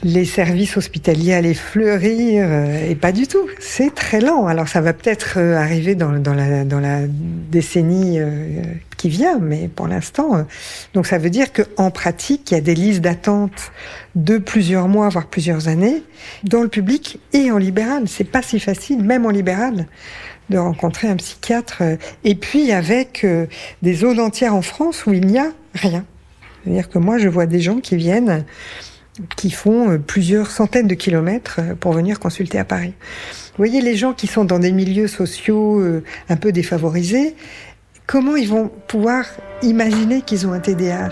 les 0.01 0.23
services 0.23 0.77
hospitaliers 0.77 1.33
allaient 1.33 1.53
fleurir 1.53 2.45
euh, 2.47 2.89
et 2.89 2.95
pas 2.95 3.11
du 3.11 3.27
tout. 3.27 3.47
C'est 3.59 3.93
très 3.93 4.21
lent. 4.21 4.47
Alors 4.47 4.67
ça 4.67 4.79
va 4.79 4.93
peut-être 4.93 5.35
euh, 5.37 5.57
arriver 5.57 5.95
dans, 5.95 6.13
dans, 6.13 6.33
la, 6.33 6.63
dans 6.63 6.79
la 6.79 7.01
décennie 7.07 8.19
euh, 8.19 8.61
qui 8.95 9.09
vient, 9.09 9.39
mais 9.39 9.67
pour 9.67 9.87
l'instant, 9.87 10.45
donc 10.93 11.07
ça 11.07 11.17
veut 11.17 11.29
dire 11.29 11.53
que 11.53 11.61
en 11.77 11.89
pratique, 11.89 12.51
il 12.51 12.55
y 12.55 12.57
a 12.57 12.61
des 12.61 12.75
listes 12.75 12.99
d'attente 12.99 13.71
de 14.15 14.37
plusieurs 14.37 14.89
mois, 14.89 15.07
voire 15.07 15.27
plusieurs 15.27 15.69
années, 15.69 16.03
dans 16.43 16.61
le 16.61 16.67
public 16.67 17.19
et 17.31 17.49
en 17.51 17.57
libéral. 17.57 18.03
C'est 18.07 18.25
pas 18.25 18.41
si 18.41 18.59
facile, 18.59 19.01
même 19.01 19.25
en 19.25 19.29
libéral, 19.29 19.87
de 20.49 20.57
rencontrer 20.57 21.07
un 21.07 21.15
psychiatre. 21.15 21.81
Et 22.25 22.35
puis 22.35 22.73
avec 22.73 23.25
des 23.81 23.93
zones 23.93 24.19
entières 24.19 24.53
en 24.53 24.61
France 24.61 25.05
où 25.05 25.13
il 25.13 25.25
n'y 25.25 25.39
a 25.39 25.47
rien. 25.75 26.03
C'est-à-dire 26.63 26.89
que 26.89 26.99
moi, 26.99 27.17
je 27.17 27.29
vois 27.29 27.45
des 27.45 27.61
gens 27.61 27.79
qui 27.79 27.95
viennent 27.95 28.43
qui 29.35 29.51
font 29.51 29.91
euh, 29.91 29.97
plusieurs 29.97 30.51
centaines 30.51 30.87
de 30.87 30.95
kilomètres 30.95 31.57
euh, 31.59 31.75
pour 31.75 31.93
venir 31.93 32.19
consulter 32.19 32.57
à 32.59 32.65
Paris. 32.65 32.93
Vous 33.51 33.57
voyez, 33.65 33.81
les 33.81 33.95
gens 33.95 34.13
qui 34.13 34.27
sont 34.27 34.45
dans 34.45 34.59
des 34.59 34.71
milieux 34.71 35.07
sociaux 35.07 35.79
euh, 35.79 36.03
un 36.29 36.37
peu 36.37 36.51
défavorisés, 36.51 37.35
comment 38.07 38.35
ils 38.35 38.47
vont 38.47 38.69
pouvoir 38.87 39.25
imaginer 39.61 40.21
qu'ils 40.21 40.47
ont 40.47 40.53
un 40.53 40.59
TDAH 40.59 41.09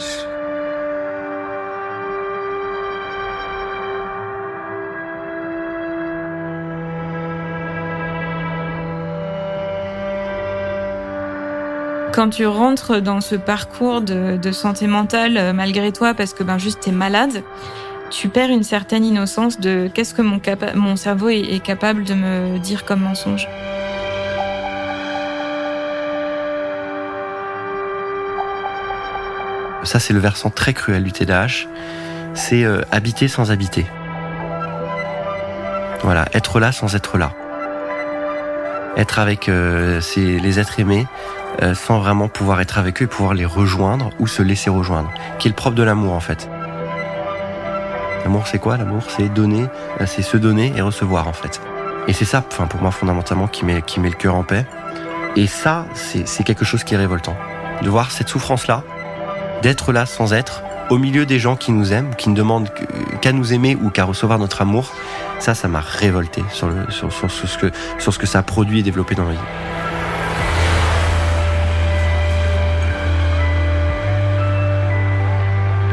quand 12.13 12.29
tu 12.31 12.47
rentres 12.47 12.99
dans 12.99 13.21
ce 13.21 13.35
parcours 13.35 14.01
de, 14.01 14.37
de 14.37 14.51
santé 14.51 14.87
mentale 14.87 15.53
malgré 15.53 15.91
toi 15.91 16.15
parce 16.15 16.33
que 16.33 16.43
ben 16.43 16.57
juste 16.57 16.79
t'es 16.79 16.91
malade, 16.91 17.43
tu 18.09 18.29
perds 18.29 18.49
une 18.49 18.63
certaine 18.63 19.03
innocence 19.03 19.59
de 19.59 19.89
qu'est-ce 19.93 20.13
que 20.13 20.21
mon, 20.21 20.95
cerveau 20.95 21.29
est, 21.29 21.63
capable 21.63 22.03
de 22.03 22.13
me 22.13 22.57
dire 22.59 22.85
comme 22.85 23.01
mensonge. 23.01 23.47
Ça, 29.83 29.99
c'est 29.99 30.13
le 30.13 30.19
versant 30.19 30.49
très 30.49 30.73
cruel 30.73 31.03
du 31.03 31.11
TDAH. 31.11 31.67
C'est 32.33 32.63
euh, 32.63 32.81
habiter 32.91 33.27
sans 33.27 33.51
habiter. 33.51 33.85
Voilà, 36.03 36.25
être 36.33 36.59
là 36.59 36.71
sans 36.71 36.95
être 36.95 37.17
là. 37.17 37.31
être 38.97 39.19
avec 39.19 39.49
euh, 39.49 40.01
les 40.17 40.59
êtres 40.59 40.79
aimés 40.79 41.07
euh, 41.63 41.73
sans 41.73 41.99
vraiment 41.99 42.27
pouvoir 42.27 42.61
être 42.61 42.77
avec 42.77 43.01
eux 43.01 43.05
et 43.05 43.07
pouvoir 43.07 43.33
les 43.33 43.45
rejoindre 43.45 44.11
ou 44.19 44.27
se 44.27 44.43
laisser 44.43 44.69
rejoindre, 44.69 45.11
qui 45.39 45.47
est 45.47 45.51
le 45.51 45.55
propre 45.55 45.75
de 45.75 45.83
l'amour 45.83 46.13
en 46.13 46.19
fait. 46.19 46.47
L'amour 48.27 48.45
c'est 48.45 48.59
quoi? 48.59 48.75
L'amour 48.75 49.03
c'est 49.07 49.29
donner, 49.29 49.67
euh, 50.01 50.05
c'est 50.05 50.21
se 50.21 50.35
donner 50.35 50.73
et 50.75 50.81
recevoir 50.81 51.29
en 51.29 51.31
fait. 51.31 51.61
Et 52.09 52.13
c'est 52.13 52.25
ça, 52.25 52.43
enfin 52.45 52.67
pour 52.67 52.81
moi 52.81 52.91
fondamentalement, 52.91 53.47
qui 53.47 53.63
met, 53.63 53.81
qui 53.81 54.01
met 54.01 54.09
le 54.09 54.15
cœur 54.15 54.35
en 54.35 54.43
paix. 54.43 54.65
Et 55.37 55.47
ça, 55.47 55.85
c'est 55.93 56.43
quelque 56.43 56.65
chose 56.65 56.83
qui 56.83 56.93
est 56.93 56.97
révoltant. 56.97 57.37
De 57.83 57.89
voir 57.89 58.11
cette 58.11 58.27
souffrance-là, 58.27 58.83
d'être 59.61 59.93
là 59.93 60.05
sans 60.05 60.33
être, 60.33 60.61
au 60.89 60.97
milieu 60.97 61.25
des 61.25 61.39
gens 61.39 61.55
qui 61.55 61.71
nous 61.71 61.93
aiment, 61.93 62.15
qui 62.17 62.29
ne 62.29 62.35
demandent 62.35 62.69
qu'à 63.21 63.31
nous 63.31 63.53
aimer 63.53 63.77
ou 63.81 63.91
qu'à 63.91 64.03
recevoir 64.03 64.39
notre 64.39 64.61
amour, 64.61 64.91
ça, 65.39 65.53
ça 65.53 65.69
m'a 65.69 65.79
révolté 65.79 66.43
sur, 66.51 66.67
le, 66.67 66.91
sur, 66.91 67.13
sur, 67.13 67.31
ce 67.31 67.57
que, 67.57 67.71
sur 67.97 68.13
ce 68.13 68.19
que 68.19 68.27
ça 68.27 68.39
a 68.39 68.43
produit 68.43 68.79
et 68.79 68.83
développé 68.83 69.15
dans 69.15 69.23
ma 69.23 69.31
vie. 69.31 69.37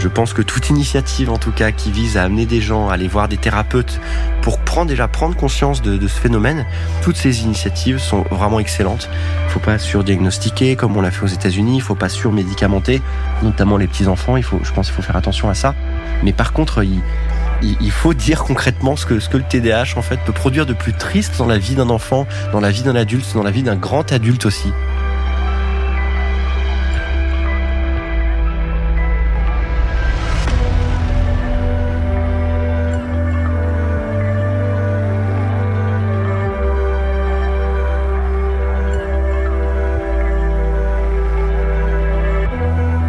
Je 0.05 0.11
pense 0.11 0.35
que 0.35 0.43
toute 0.43 0.69
initiative, 0.69 1.31
en 1.31 1.39
tout 1.39 1.51
cas, 1.51 1.73
qui 1.73 1.91
vise 1.91 2.19
à 2.19 2.25
amener 2.25 2.45
des 2.45 2.61
gens 2.61 2.91
à 2.91 2.93
aller 2.93 3.09
voir 3.09 3.27
des 3.27 3.39
thérapeutes 3.39 3.99
pour 4.43 4.59
prendre 4.59 4.91
déjà 4.91 5.09
conscience 5.09 5.81
de, 5.81 5.99
ce 6.07 6.21
phénomène, 6.21 6.67
toutes 7.01 7.17
ces 7.17 7.45
initiatives 7.45 7.99
sont 7.99 8.21
vraiment 8.31 8.61
excellentes. 8.61 9.09
Il 9.47 9.51
faut 9.51 9.61
pas 9.61 9.79
surdiagnostiquer 9.79 10.77
comme 10.77 10.95
on 10.99 11.01
l'a 11.01 11.11
fait 11.11 11.25
aux 11.25 11.29
États-Unis. 11.29 11.77
Il 11.77 11.81
faut 11.81 11.95
pas 11.95 12.11
surmédicamenter, 12.11 13.01
notamment 13.43 13.79
les 13.79 13.87
petits 13.87 14.07
enfants. 14.07 14.37
Je 14.37 14.73
pense, 14.75 14.89
qu'il 14.89 14.95
faut 14.95 15.01
faire 15.01 15.17
attention 15.17 15.49
à 15.49 15.55
ça. 15.55 15.75
Mais 16.23 16.35
par 16.35 16.53
contre, 16.53 16.85
il, 16.85 17.91
faut 17.91 18.13
dire 18.13 18.45
concrètement 18.45 18.97
ce 18.97 19.07
que, 19.07 19.15
le 19.15 19.43
TDAH 19.43 19.95
peut 20.27 20.33
produire 20.33 20.67
de 20.67 20.75
plus 20.75 20.93
triste 20.93 21.39
dans 21.39 21.47
la 21.47 21.57
vie 21.57 21.77
d'un 21.77 21.89
enfant, 21.89 22.27
dans 22.53 22.61
la 22.61 22.71
vie 22.71 22.83
d'un 22.83 22.95
adulte, 22.95 23.33
dans 23.33 23.43
la 23.43 23.51
vie 23.51 23.63
d'un 23.63 23.77
grand 23.77 24.13
adulte 24.13 24.45
aussi. 24.45 24.71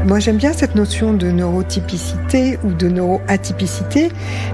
Moi, 0.05 0.19
j'aime 0.19 0.37
bien 0.37 0.53
cette 0.53 0.75
notion 0.75 1.13
de 1.13 1.31
neurotypicité 1.31 2.59
ou 2.63 2.73
de 2.73 2.89
neuroatypicité, 2.89 4.09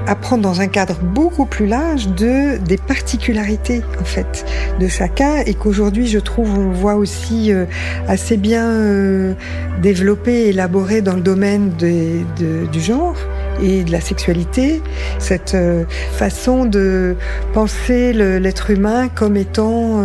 apprendre 0.07 0.43
dans 0.43 0.61
un 0.61 0.67
cadre 0.67 0.95
beaucoup 1.01 1.45
plus 1.45 1.67
large 1.67 2.07
de 2.07 2.55
des 2.57 2.77
particularités 2.77 3.81
en 3.99 4.05
fait 4.05 4.45
de 4.79 4.87
chacun 4.87 5.39
et 5.45 5.53
qu'aujourd'hui, 5.53 6.07
je 6.07 6.19
trouve, 6.19 6.57
on 6.57 6.71
voit 6.71 6.95
aussi 6.95 7.51
euh, 7.51 7.65
assez 8.07 8.37
bien 8.37 8.65
euh, 8.65 9.33
développé, 9.81 10.47
élaboré 10.47 11.01
dans 11.01 11.15
le 11.15 11.21
domaine 11.21 11.73
du 11.77 12.79
genre 12.79 13.17
et 13.61 13.83
de 13.83 13.91
la 13.91 13.99
sexualité, 13.99 14.81
cette 15.19 15.53
euh, 15.53 15.83
façon 16.13 16.63
de 16.63 17.17
penser 17.53 18.13
l'être 18.13 18.69
humain 18.69 19.09
comme 19.09 19.35
étant 19.35 20.01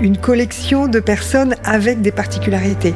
une 0.00 0.16
collection 0.16 0.86
de 0.86 1.00
personnes 1.00 1.54
avec 1.64 2.00
des 2.00 2.12
particularités. 2.12 2.94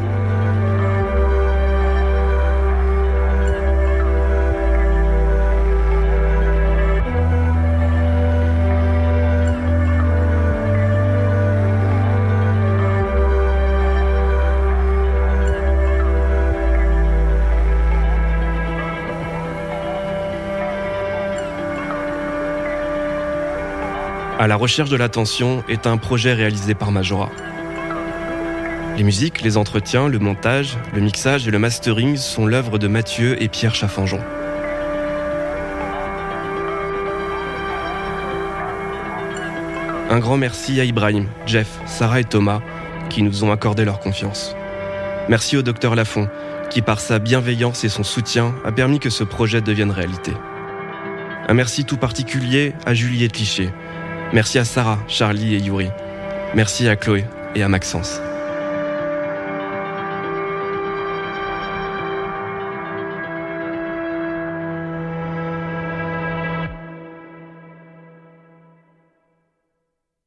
À 24.38 24.46
la 24.46 24.54
recherche 24.54 24.88
de 24.88 24.96
l'attention 24.96 25.64
est 25.68 25.88
un 25.88 25.96
projet 25.96 26.32
réalisé 26.32 26.76
par 26.76 26.92
Majora. 26.92 27.28
Les 28.96 29.02
musiques, 29.02 29.42
les 29.42 29.56
entretiens, 29.56 30.06
le 30.06 30.20
montage, 30.20 30.78
le 30.94 31.00
mixage 31.00 31.48
et 31.48 31.50
le 31.50 31.58
mastering 31.58 32.16
sont 32.16 32.46
l'œuvre 32.46 32.78
de 32.78 32.86
Mathieu 32.86 33.42
et 33.42 33.48
Pierre 33.48 33.74
Chaffanjon. 33.74 34.20
Un 40.08 40.20
grand 40.20 40.36
merci 40.36 40.80
à 40.80 40.84
Ibrahim, 40.84 41.26
Jeff, 41.44 41.80
Sarah 41.86 42.20
et 42.20 42.24
Thomas 42.24 42.60
qui 43.10 43.24
nous 43.24 43.42
ont 43.42 43.50
accordé 43.50 43.84
leur 43.84 43.98
confiance. 43.98 44.54
Merci 45.28 45.56
au 45.56 45.62
docteur 45.62 45.96
Lafont 45.96 46.28
qui 46.70 46.80
par 46.80 47.00
sa 47.00 47.18
bienveillance 47.18 47.82
et 47.82 47.88
son 47.88 48.04
soutien 48.04 48.54
a 48.64 48.70
permis 48.70 49.00
que 49.00 49.10
ce 49.10 49.24
projet 49.24 49.60
devienne 49.62 49.90
réalité. 49.90 50.30
Un 51.48 51.54
merci 51.54 51.84
tout 51.84 51.96
particulier 51.96 52.74
à 52.86 52.94
Juliette 52.94 53.32
Cliché, 53.32 53.70
Merci 54.32 54.58
à 54.58 54.64
Sarah, 54.64 54.99
Charlie 55.08 55.54
et 55.54 55.58
Yuri. 55.58 55.88
Merci 56.54 56.88
à 56.88 56.97
Chloé 56.97 57.25
et 57.54 57.62
à 57.62 57.69
Maxence. 57.69 58.21